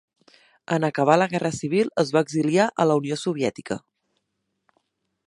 [0.75, 3.79] En acabar la guerra civil es va exiliar a la Unió Soviètica.